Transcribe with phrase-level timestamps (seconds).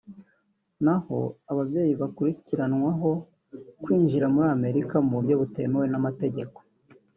[0.83, 1.19] naho
[1.51, 3.11] ababyeyi bakurikiranwaho
[3.81, 6.57] kwinjira muri Amerika mu buryo butemewe n’amategeko